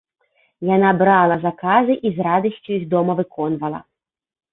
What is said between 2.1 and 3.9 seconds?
і з радасцю іх дома выконвала.